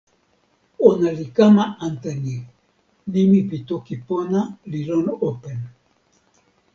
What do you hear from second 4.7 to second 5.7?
li lon open.